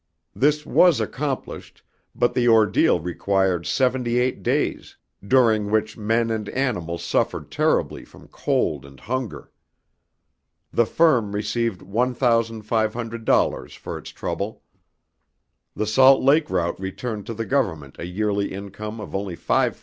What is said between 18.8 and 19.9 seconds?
of only $5,000.00.